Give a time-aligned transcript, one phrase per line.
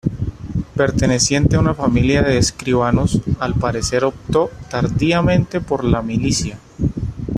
[0.75, 6.57] Perteneciente a una familia de escribanos, al parecer optó tardíamente por la milicia.